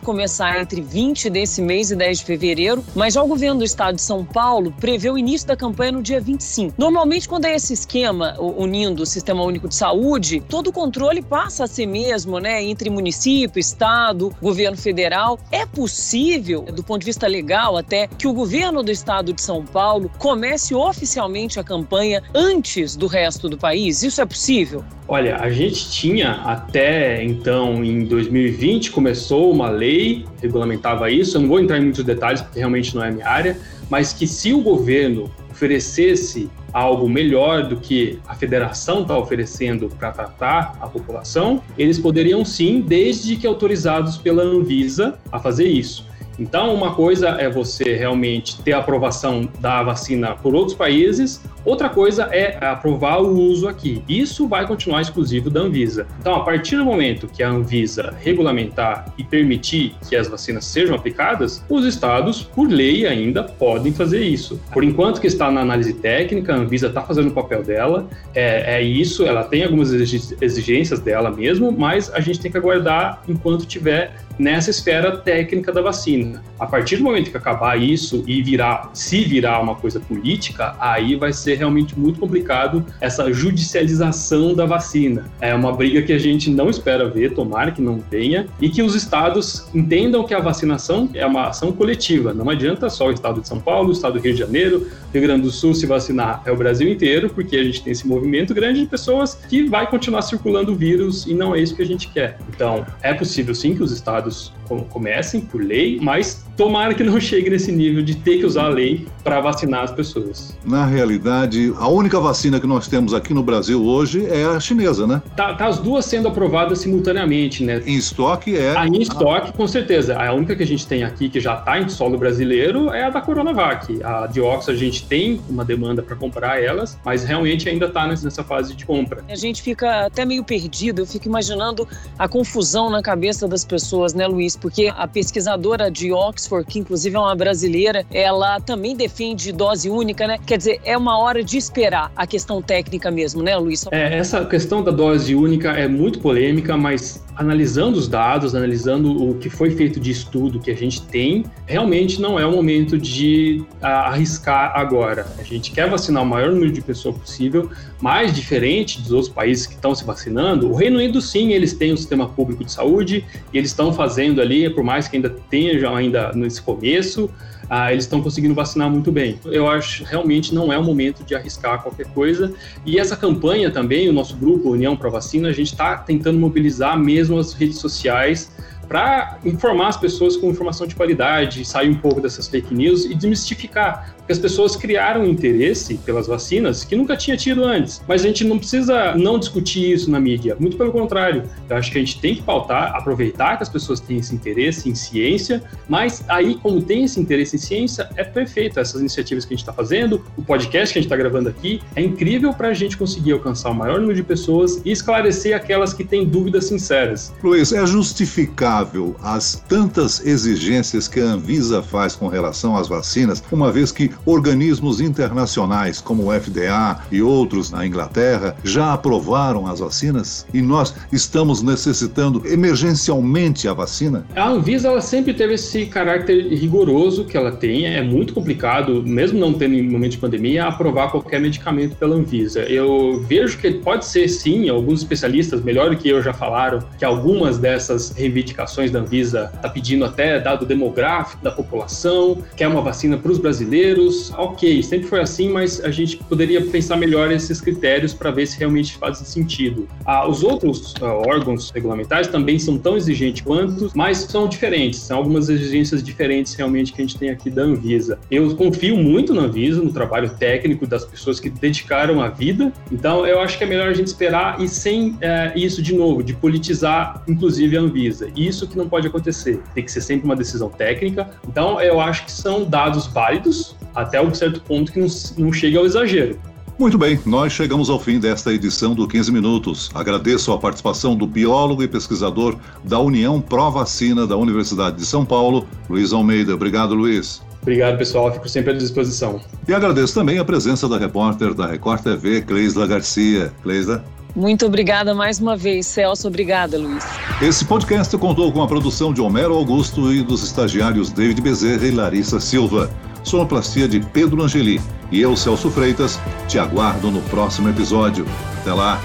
começar 0.02 0.60
entre 0.60 0.80
20 0.80 1.30
desse 1.30 1.60
mês 1.60 1.90
e 1.90 1.96
10 1.96 2.18
de 2.18 2.24
fevereiro, 2.24 2.84
mas 2.94 3.14
já 3.14 3.22
o 3.22 3.26
governo 3.26 3.58
do 3.58 3.64
estado 3.64 3.96
de 3.96 4.02
São 4.02 4.24
Paulo 4.24 4.72
prevê 4.80 5.10
o 5.10 5.18
início 5.18 5.48
da 5.48 5.56
campanha 5.56 5.92
no 5.92 6.02
dia 6.02 6.20
25. 6.20 6.74
Normalmente, 6.78 7.28
quando 7.28 7.46
é 7.46 7.54
esse 7.54 7.72
esquema 7.72 8.36
unindo 8.38 9.02
o 9.02 9.06
Sistema 9.06 9.42
Único 9.42 9.68
de 9.68 9.74
Saúde, 9.74 10.42
todo 10.48 10.68
o 10.68 10.72
controle 10.72 11.22
passa 11.22 11.64
a 11.64 11.66
ser 11.66 11.86
mesmo, 11.86 12.38
né, 12.38 12.62
entre 12.62 12.90
município, 12.90 13.58
estado, 13.58 14.34
governo 14.40 14.76
federal. 14.76 15.38
É 15.50 15.66
possível, 15.66 16.62
do 16.62 16.82
ponto 16.82 17.00
de 17.00 17.06
vista 17.06 17.26
legal 17.26 17.76
até, 17.76 18.06
que 18.06 18.26
o 18.26 18.32
governo 18.32 18.82
do 18.82 18.90
estado 18.90 19.32
de 19.32 19.42
São 19.42 19.64
Paulo 19.64 20.10
comece 20.18 20.73
oficialmente 20.74 21.58
a 21.58 21.64
campanha 21.64 22.22
antes 22.34 22.96
do 22.96 23.06
resto 23.06 23.48
do 23.48 23.56
país? 23.56 24.02
Isso 24.02 24.20
é 24.20 24.26
possível? 24.26 24.84
Olha, 25.06 25.36
a 25.36 25.50
gente 25.50 25.90
tinha 25.90 26.32
até 26.44 27.22
então, 27.22 27.84
em 27.84 28.04
2020, 28.04 28.90
começou 28.90 29.50
uma 29.52 29.68
lei 29.68 30.24
que 30.36 30.46
regulamentava 30.46 31.10
isso. 31.10 31.36
Eu 31.36 31.42
não 31.42 31.48
vou 31.48 31.60
entrar 31.60 31.78
em 31.78 31.82
muitos 31.82 32.04
detalhes 32.04 32.40
porque 32.40 32.58
realmente 32.58 32.94
não 32.94 33.04
é 33.04 33.10
minha 33.10 33.28
área, 33.28 33.58
mas 33.90 34.12
que 34.12 34.26
se 34.26 34.52
o 34.52 34.60
governo 34.60 35.30
oferecesse 35.50 36.50
algo 36.72 37.08
melhor 37.08 37.68
do 37.68 37.76
que 37.76 38.18
a 38.26 38.34
federação 38.34 39.02
está 39.02 39.16
oferecendo 39.16 39.88
para 39.88 40.10
tratar 40.10 40.76
a 40.80 40.88
população, 40.88 41.62
eles 41.78 41.98
poderiam 42.00 42.44
sim, 42.44 42.80
desde 42.80 43.36
que 43.36 43.46
autorizados 43.46 44.16
pela 44.16 44.42
Anvisa 44.42 45.16
a 45.30 45.38
fazer 45.38 45.68
isso. 45.68 46.04
Então, 46.38 46.74
uma 46.74 46.94
coisa 46.94 47.28
é 47.30 47.48
você 47.48 47.94
realmente 47.94 48.60
ter 48.62 48.72
aprovação 48.72 49.48
da 49.60 49.82
vacina 49.82 50.34
por 50.34 50.54
outros 50.54 50.76
países, 50.76 51.40
outra 51.64 51.88
coisa 51.88 52.24
é 52.32 52.58
aprovar 52.64 53.20
o 53.20 53.38
uso 53.38 53.68
aqui. 53.68 54.02
Isso 54.08 54.46
vai 54.46 54.66
continuar 54.66 55.00
exclusivo 55.00 55.50
da 55.50 55.60
Anvisa. 55.60 56.06
Então, 56.20 56.34
a 56.34 56.44
partir 56.44 56.76
do 56.76 56.84
momento 56.84 57.26
que 57.26 57.42
a 57.42 57.48
Anvisa 57.48 58.14
regulamentar 58.20 59.12
e 59.16 59.24
permitir 59.24 59.94
que 60.08 60.16
as 60.16 60.28
vacinas 60.28 60.64
sejam 60.64 60.94
aplicadas, 60.94 61.64
os 61.68 61.84
estados, 61.84 62.42
por 62.42 62.68
lei, 62.68 63.06
ainda 63.06 63.42
podem 63.42 63.92
fazer 63.92 64.22
isso. 64.22 64.60
Por 64.72 64.84
enquanto 64.84 65.20
que 65.20 65.26
está 65.26 65.50
na 65.50 65.60
análise 65.60 65.94
técnica, 65.94 66.54
a 66.54 66.56
Anvisa 66.56 66.88
está 66.88 67.02
fazendo 67.02 67.28
o 67.28 67.32
papel 67.32 67.62
dela, 67.62 68.08
é, 68.34 68.76
é 68.76 68.82
isso, 68.82 69.24
ela 69.24 69.44
tem 69.44 69.64
algumas 69.64 69.92
exigências 69.92 71.00
dela 71.00 71.30
mesmo, 71.30 71.72
mas 71.72 72.12
a 72.12 72.20
gente 72.20 72.40
tem 72.40 72.50
que 72.50 72.58
aguardar 72.58 73.22
enquanto 73.28 73.66
tiver 73.66 74.14
nessa 74.38 74.70
esfera 74.70 75.16
técnica 75.16 75.72
da 75.72 75.80
vacina. 75.80 76.42
A 76.58 76.66
partir 76.66 76.96
do 76.96 77.04
momento 77.04 77.30
que 77.30 77.36
acabar 77.36 77.80
isso 77.80 78.24
e 78.26 78.42
virar, 78.42 78.90
se 78.92 79.24
virar 79.24 79.60
uma 79.60 79.74
coisa 79.74 80.00
política, 80.00 80.74
aí 80.78 81.16
vai 81.16 81.32
ser 81.32 81.53
realmente 81.54 81.98
muito 81.98 82.20
complicado 82.20 82.84
essa 83.00 83.32
judicialização 83.32 84.54
da 84.54 84.66
vacina. 84.66 85.24
É 85.40 85.54
uma 85.54 85.72
briga 85.72 86.02
que 86.02 86.12
a 86.12 86.18
gente 86.18 86.50
não 86.50 86.70
espera 86.70 87.08
ver, 87.08 87.34
tomara 87.34 87.70
que 87.70 87.82
não 87.82 87.98
tenha, 87.98 88.46
e 88.60 88.68
que 88.68 88.82
os 88.82 88.94
estados 88.94 89.66
entendam 89.74 90.24
que 90.24 90.34
a 90.34 90.40
vacinação 90.40 91.08
é 91.14 91.24
uma 91.26 91.48
ação 91.48 91.72
coletiva. 91.72 92.32
Não 92.32 92.48
adianta 92.48 92.88
só 92.88 93.08
o 93.08 93.12
estado 93.12 93.40
de 93.40 93.48
São 93.48 93.60
Paulo, 93.60 93.88
o 93.88 93.92
estado 93.92 94.14
do 94.14 94.20
Rio 94.20 94.32
de 94.32 94.38
Janeiro, 94.38 94.86
Rio 95.12 95.22
Grande 95.22 95.42
do 95.42 95.50
Sul 95.50 95.74
se 95.74 95.86
vacinar, 95.86 96.42
é 96.44 96.52
o 96.52 96.56
Brasil 96.56 96.88
inteiro, 96.88 97.30
porque 97.30 97.56
a 97.56 97.64
gente 97.64 97.82
tem 97.82 97.92
esse 97.92 98.06
movimento 98.06 98.54
grande 98.54 98.80
de 98.80 98.86
pessoas 98.86 99.34
que 99.48 99.64
vai 99.68 99.88
continuar 99.88 100.22
circulando 100.22 100.72
o 100.72 100.74
vírus 100.74 101.26
e 101.26 101.34
não 101.34 101.54
é 101.54 101.60
isso 101.60 101.74
que 101.74 101.82
a 101.82 101.86
gente 101.86 102.08
quer. 102.08 102.38
Então, 102.48 102.84
é 103.02 103.12
possível 103.14 103.54
sim 103.54 103.74
que 103.74 103.82
os 103.82 103.92
estados 103.92 104.52
comecem 104.90 105.40
por 105.42 105.62
lei, 105.62 105.98
mas 106.00 106.43
tomara 106.56 106.94
que 106.94 107.02
não 107.02 107.20
chegue 107.20 107.50
nesse 107.50 107.72
nível 107.72 108.02
de 108.02 108.14
ter 108.14 108.38
que 108.38 108.46
usar 108.46 108.64
a 108.64 108.68
lei 108.68 109.06
para 109.22 109.40
vacinar 109.40 109.84
as 109.84 109.92
pessoas. 109.92 110.56
Na 110.64 110.84
realidade, 110.84 111.72
a 111.78 111.88
única 111.88 112.20
vacina 112.20 112.60
que 112.60 112.66
nós 112.66 112.86
temos 112.86 113.14
aqui 113.14 113.32
no 113.32 113.42
Brasil 113.42 113.84
hoje 113.84 114.26
é 114.26 114.44
a 114.44 114.60
chinesa, 114.60 115.06
né? 115.06 115.22
Tá, 115.36 115.54
tá 115.54 115.66
as 115.66 115.78
duas 115.78 116.04
sendo 116.04 116.28
aprovadas 116.28 116.78
simultaneamente, 116.78 117.64
né? 117.64 117.82
Em 117.86 117.96
estoque 117.96 118.56
é. 118.56 118.76
A 118.76 118.86
em 118.86 119.00
estoque, 119.00 119.52
com 119.52 119.66
certeza. 119.66 120.16
A 120.16 120.32
única 120.32 120.54
que 120.54 120.62
a 120.62 120.66
gente 120.66 120.86
tem 120.86 121.02
aqui 121.02 121.28
que 121.28 121.40
já 121.40 121.54
está 121.54 121.80
em 121.80 121.88
solo 121.88 122.18
brasileiro 122.18 122.90
é 122.92 123.04
a 123.04 123.10
da 123.10 123.20
Coronavac. 123.20 124.02
A 124.02 124.26
de 124.26 124.40
Oxford 124.40 124.78
a 124.78 124.84
gente 124.84 125.06
tem 125.06 125.40
uma 125.48 125.64
demanda 125.64 126.02
para 126.02 126.16
comprar 126.16 126.62
elas, 126.62 126.98
mas 127.04 127.24
realmente 127.24 127.68
ainda 127.68 127.86
está 127.86 128.06
nessa 128.06 128.44
fase 128.44 128.74
de 128.74 128.84
compra. 128.84 129.24
A 129.28 129.34
gente 129.34 129.62
fica 129.62 130.06
até 130.06 130.24
meio 130.24 130.44
perdido, 130.44 131.02
eu 131.02 131.06
fico 131.06 131.26
imaginando 131.26 131.88
a 132.18 132.28
confusão 132.28 132.90
na 132.90 133.02
cabeça 133.02 133.48
das 133.48 133.64
pessoas, 133.64 134.12
né, 134.14 134.26
Luiz? 134.26 134.56
Porque 134.56 134.92
a 134.94 135.08
pesquisadora 135.08 135.90
de 135.90 136.12
Oxford, 136.12 136.43
que 136.66 136.78
inclusive 136.78 137.16
é 137.16 137.18
uma 137.18 137.34
brasileira, 137.34 138.04
ela 138.12 138.60
também 138.60 138.96
defende 138.96 139.52
dose 139.52 139.88
única, 139.90 140.26
né? 140.26 140.38
Quer 140.46 140.58
dizer, 140.58 140.80
é 140.84 140.96
uma 140.96 141.18
hora 141.18 141.42
de 141.42 141.56
esperar 141.56 142.10
a 142.14 142.26
questão 142.26 142.60
técnica 142.60 143.10
mesmo, 143.10 143.42
né, 143.42 143.56
Luiz? 143.56 143.86
É, 143.90 144.18
essa 144.18 144.44
questão 144.44 144.82
da 144.82 144.90
dose 144.90 145.34
única 145.34 145.70
é 145.72 145.88
muito 145.88 146.20
polêmica, 146.20 146.76
mas 146.76 147.22
analisando 147.36 147.98
os 147.98 148.08
dados, 148.08 148.54
analisando 148.54 149.30
o 149.30 149.34
que 149.36 149.50
foi 149.50 149.70
feito 149.70 149.98
de 149.98 150.10
estudo 150.10 150.60
que 150.60 150.70
a 150.70 150.74
gente 150.74 151.02
tem, 151.02 151.44
realmente 151.66 152.20
não 152.20 152.38
é 152.38 152.46
o 152.46 152.52
momento 152.52 152.98
de 152.98 153.64
arriscar 153.82 154.72
agora. 154.76 155.26
A 155.38 155.42
gente 155.42 155.72
quer 155.72 155.88
vacinar 155.88 156.22
o 156.22 156.26
maior 156.26 156.50
número 156.50 156.70
de 156.70 156.80
pessoas 156.80 157.16
possível, 157.16 157.70
mais 158.00 158.32
diferente 158.32 159.00
dos 159.00 159.12
outros 159.12 159.32
países 159.32 159.66
que 159.66 159.74
estão 159.74 159.94
se 159.94 160.04
vacinando. 160.04 160.70
O 160.70 160.74
Reino 160.74 160.96
Unido, 160.96 161.20
sim, 161.20 161.52
eles 161.52 161.74
têm 161.74 161.92
um 161.92 161.96
sistema 161.96 162.28
público 162.28 162.64
de 162.64 162.72
saúde 162.72 163.24
e 163.52 163.58
eles 163.58 163.70
estão 163.70 163.92
fazendo 163.92 164.40
ali, 164.40 164.68
por 164.70 164.84
mais 164.84 165.08
que 165.08 165.16
ainda 165.16 165.30
tenha 165.30 165.90
ainda 165.90 166.32
nesse 166.34 166.62
começo, 166.62 167.30
ah, 167.68 167.92
eles 167.92 168.04
estão 168.04 168.22
conseguindo 168.22 168.54
vacinar 168.54 168.90
muito 168.90 169.10
bem. 169.10 169.38
Eu 169.44 169.68
acho 169.68 170.04
realmente 170.04 170.54
não 170.54 170.72
é 170.72 170.78
o 170.78 170.82
momento 170.82 171.24
de 171.24 171.34
arriscar 171.34 171.82
qualquer 171.82 172.06
coisa. 172.06 172.52
E 172.84 172.98
essa 172.98 173.16
campanha 173.16 173.70
também, 173.70 174.08
o 174.08 174.12
nosso 174.12 174.36
grupo 174.36 174.70
União 174.70 174.96
para 174.96 175.08
Vacina, 175.08 175.48
a 175.48 175.52
gente 175.52 175.72
está 175.72 175.96
tentando 175.96 176.38
mobilizar 176.38 176.98
mesmo 176.98 177.38
as 177.38 177.52
redes 177.52 177.78
sociais 177.78 178.50
para 178.88 179.38
informar 179.44 179.88
as 179.88 179.96
pessoas 179.96 180.36
com 180.36 180.50
informação 180.50 180.86
de 180.86 180.94
qualidade, 180.94 181.64
sair 181.64 181.90
um 181.90 181.94
pouco 181.94 182.20
dessas 182.20 182.48
fake 182.48 182.74
news 182.74 183.04
e 183.04 183.14
desmistificar, 183.14 184.14
porque 184.18 184.32
as 184.32 184.38
pessoas 184.38 184.76
criaram 184.76 185.24
interesse 185.24 185.94
pelas 185.98 186.26
vacinas 186.26 186.84
que 186.84 186.96
nunca 186.96 187.16
tinha 187.16 187.36
tido 187.36 187.64
antes. 187.64 188.02
Mas 188.08 188.22
a 188.22 188.26
gente 188.26 188.44
não 188.44 188.58
precisa 188.58 189.14
não 189.14 189.38
discutir 189.38 189.92
isso 189.92 190.10
na 190.10 190.20
mídia, 190.20 190.56
muito 190.58 190.76
pelo 190.76 190.92
contrário. 190.92 191.44
Eu 191.68 191.76
acho 191.76 191.90
que 191.90 191.98
a 191.98 192.00
gente 192.00 192.20
tem 192.20 192.34
que 192.34 192.42
pautar, 192.42 192.94
aproveitar 192.94 193.56
que 193.56 193.62
as 193.62 193.68
pessoas 193.68 194.00
têm 194.00 194.18
esse 194.18 194.34
interesse 194.34 194.88
em 194.88 194.94
ciência, 194.94 195.62
mas 195.88 196.24
aí, 196.28 196.54
como 196.56 196.80
tem 196.82 197.04
esse 197.04 197.20
interesse 197.20 197.56
em 197.56 197.58
ciência, 197.58 198.08
é 198.16 198.24
perfeito. 198.24 198.80
Essas 198.80 199.00
iniciativas 199.00 199.44
que 199.44 199.54
a 199.54 199.56
gente 199.56 199.62
está 199.62 199.72
fazendo, 199.72 200.24
o 200.36 200.42
podcast 200.42 200.92
que 200.92 200.98
a 200.98 201.02
gente 201.02 201.06
está 201.06 201.16
gravando 201.16 201.48
aqui, 201.48 201.80
é 201.94 202.02
incrível 202.02 202.52
para 202.52 202.68
a 202.68 202.74
gente 202.74 202.96
conseguir 202.96 203.32
alcançar 203.32 203.70
o 203.70 203.74
maior 203.74 204.00
número 204.00 204.16
de 204.16 204.22
pessoas 204.22 204.80
e 204.84 204.90
esclarecer 204.90 205.54
aquelas 205.54 205.92
que 205.92 206.04
têm 206.04 206.24
dúvidas 206.24 206.66
sinceras. 206.66 207.32
Luiz, 207.42 207.72
é 207.72 207.86
justificar 207.86 208.73
as 209.22 209.34
às 209.44 209.62
tantas 209.68 210.24
exigências 210.24 211.06
que 211.06 211.20
a 211.20 211.24
Anvisa 211.24 211.82
faz 211.82 212.16
com 212.16 212.28
relação 212.28 212.76
às 212.76 212.88
vacinas, 212.88 213.42
uma 213.52 213.70
vez 213.70 213.92
que 213.92 214.10
organismos 214.24 215.00
internacionais 215.00 216.00
como 216.00 216.28
o 216.28 216.40
FDA 216.40 217.00
e 217.10 217.20
outros 217.20 217.70
na 217.70 217.86
Inglaterra 217.86 218.56
já 218.64 218.92
aprovaram 218.92 219.66
as 219.66 219.80
vacinas 219.80 220.46
e 220.52 220.62
nós 220.62 220.94
estamos 221.12 221.62
necessitando 221.62 222.42
emergencialmente 222.46 223.68
a 223.68 223.74
vacina? 223.74 224.24
A 224.34 224.48
Anvisa 224.48 224.88
ela 224.88 225.00
sempre 225.00 225.34
teve 225.34 225.54
esse 225.54 225.86
caráter 225.86 226.48
rigoroso 226.52 227.24
que 227.24 227.36
ela 227.36 227.52
tem, 227.52 227.86
é 227.86 228.02
muito 228.02 228.32
complicado, 228.32 229.02
mesmo 229.04 229.38
não 229.38 229.52
tendo 229.52 229.74
em 229.74 229.88
momento 229.88 230.12
de 230.12 230.18
pandemia, 230.18 230.66
aprovar 230.66 231.10
qualquer 231.10 231.40
medicamento 231.40 231.96
pela 231.96 232.16
Anvisa. 232.16 232.60
Eu 232.60 233.22
vejo 233.26 233.58
que 233.58 233.70
pode 233.72 234.06
ser 234.06 234.28
sim, 234.28 234.68
alguns 234.68 235.00
especialistas, 235.00 235.62
melhor 235.62 235.90
do 235.90 235.96
que 235.96 236.08
eu 236.08 236.22
já 236.22 236.32
falaram, 236.32 236.80
que 236.98 237.04
algumas 237.04 237.58
dessas 237.58 238.10
reivindicações 238.10 238.63
indicações 238.64 238.90
da 238.90 239.00
Anvisa 239.00 239.50
está 239.54 239.68
pedindo 239.68 240.04
até 240.04 240.40
dado 240.40 240.64
demográfico 240.64 241.42
da 241.42 241.50
população, 241.50 242.42
quer 242.56 242.66
uma 242.66 242.80
vacina 242.80 243.16
para 243.16 243.30
os 243.30 243.38
brasileiros. 243.38 244.32
Ok, 244.36 244.82
sempre 244.82 245.06
foi 245.06 245.20
assim, 245.20 245.50
mas 245.50 245.84
a 245.84 245.90
gente 245.90 246.16
poderia 246.16 246.62
pensar 246.62 246.96
melhor 246.96 247.30
esses 247.30 247.60
critérios 247.60 248.14
para 248.14 248.30
ver 248.30 248.46
se 248.46 248.58
realmente 248.58 248.96
faz 248.96 249.18
sentido. 249.18 249.86
Ah, 250.04 250.28
os 250.28 250.42
outros 250.42 250.94
ah, 251.00 251.06
órgãos 251.06 251.70
regulamentares 251.70 252.28
também 252.28 252.58
são 252.58 252.78
tão 252.78 252.96
exigentes 252.96 253.42
quanto, 253.42 253.90
mas 253.94 254.18
são 254.18 254.48
diferentes. 254.48 255.00
São 255.00 255.18
algumas 255.18 255.48
exigências 255.48 256.02
diferentes 256.02 256.54
realmente 256.54 256.92
que 256.92 257.00
a 257.00 257.04
gente 257.04 257.18
tem 257.18 257.30
aqui 257.30 257.50
da 257.50 257.62
Anvisa. 257.62 258.18
Eu 258.30 258.54
confio 258.56 258.96
muito 258.96 259.34
na 259.34 259.42
Anvisa, 259.42 259.82
no 259.82 259.92
trabalho 259.92 260.30
técnico 260.30 260.86
das 260.86 261.04
pessoas 261.04 261.38
que 261.38 261.50
dedicaram 261.50 262.20
a 262.20 262.28
vida. 262.28 262.72
Então, 262.90 263.26
eu 263.26 263.40
acho 263.40 263.58
que 263.58 263.64
é 263.64 263.66
melhor 263.66 263.88
a 263.88 263.92
gente 263.92 264.06
esperar 264.06 264.60
e 264.60 264.68
sem 264.68 265.16
é, 265.20 265.52
isso 265.54 265.82
de 265.82 265.94
novo, 265.94 266.22
de 266.22 266.34
politizar, 266.34 267.22
inclusive 267.28 267.76
a 267.76 267.80
Anvisa. 267.80 268.28
Isso 268.54 268.68
que 268.68 268.76
não 268.76 268.88
pode 268.88 269.06
acontecer. 269.06 269.60
Tem 269.74 269.84
que 269.84 269.90
ser 269.92 270.00
sempre 270.00 270.24
uma 270.24 270.36
decisão 270.36 270.68
técnica. 270.70 271.30
Então, 271.46 271.80
eu 271.80 272.00
acho 272.00 272.24
que 272.24 272.32
são 272.32 272.64
dados 272.64 273.06
válidos 273.06 273.76
até 273.94 274.20
um 274.20 274.32
certo 274.32 274.60
ponto 274.62 274.92
que 274.92 275.00
não, 275.00 275.08
não 275.38 275.52
chega 275.52 275.78
ao 275.78 275.86
exagero. 275.86 276.38
Muito 276.76 276.98
bem, 276.98 277.20
nós 277.24 277.52
chegamos 277.52 277.88
ao 277.88 278.00
fim 278.00 278.18
desta 278.18 278.52
edição 278.52 278.96
do 278.96 279.06
15 279.06 279.30
Minutos. 279.30 279.90
Agradeço 279.94 280.52
a 280.52 280.58
participação 280.58 281.14
do 281.14 281.24
biólogo 281.24 281.84
e 281.84 281.88
pesquisador 281.88 282.56
da 282.82 282.98
União 282.98 283.40
Pró 283.40 283.70
Vacina 283.70 284.26
da 284.26 284.36
Universidade 284.36 284.96
de 284.96 285.06
São 285.06 285.24
Paulo, 285.24 285.68
Luiz 285.88 286.12
Almeida. 286.12 286.52
Obrigado, 286.52 286.92
Luiz. 286.92 287.40
Obrigado, 287.62 287.96
pessoal. 287.96 288.32
Fico 288.32 288.48
sempre 288.48 288.72
à 288.72 288.76
disposição. 288.76 289.40
E 289.68 289.72
agradeço 289.72 290.14
também 290.14 290.38
a 290.38 290.44
presença 290.44 290.88
da 290.88 290.98
repórter 290.98 291.54
da 291.54 291.66
Record 291.66 292.02
TV, 292.02 292.42
Cleisla 292.42 292.86
Garcia. 292.86 293.52
Cleisla. 293.62 294.04
Muito 294.34 294.66
obrigada 294.66 295.14
mais 295.14 295.38
uma 295.38 295.56
vez, 295.56 295.86
Celso. 295.86 296.26
Obrigada, 296.26 296.76
Luiz. 296.76 297.04
Esse 297.40 297.64
podcast 297.64 298.16
contou 298.18 298.52
com 298.52 298.62
a 298.62 298.66
produção 298.66 299.12
de 299.12 299.20
Homero 299.20 299.54
Augusto 299.54 300.12
e 300.12 300.22
dos 300.22 300.42
estagiários 300.42 301.10
David 301.10 301.40
Bezerra 301.40 301.86
e 301.86 301.90
Larissa 301.90 302.40
Silva. 302.40 302.90
Sonoplastia 303.22 303.88
de 303.88 304.00
Pedro 304.00 304.42
Angeli. 304.42 304.80
E 305.10 305.20
eu, 305.20 305.36
Celso 305.36 305.70
Freitas, 305.70 306.18
te 306.48 306.58
aguardo 306.58 307.10
no 307.10 307.22
próximo 307.22 307.68
episódio. 307.68 308.26
Até 308.60 308.72
lá! 308.72 309.00